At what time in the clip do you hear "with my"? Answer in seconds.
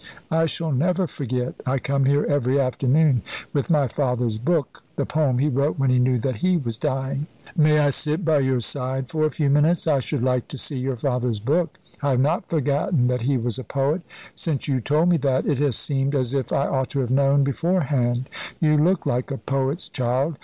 3.53-3.87